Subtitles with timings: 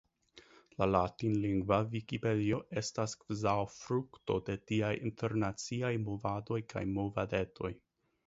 [0.81, 7.71] La latinlingva Vikipedio estas kvazaŭ frukto de tiaj internaciaj movadoj kaj movadetoj.